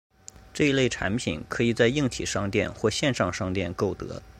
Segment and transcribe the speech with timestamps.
[0.51, 4.23] 这一类产品可以在硬体商店或线上商店购得。